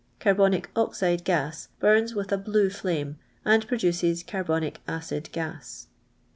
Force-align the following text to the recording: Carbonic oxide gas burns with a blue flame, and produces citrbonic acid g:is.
Carbonic 0.19 0.67
oxide 0.75 1.23
gas 1.23 1.67
burns 1.79 2.15
with 2.15 2.31
a 2.31 2.37
blue 2.39 2.71
flame, 2.71 3.19
and 3.45 3.67
produces 3.67 4.23
citrbonic 4.23 4.77
acid 4.87 5.29
g:is. 5.31 5.89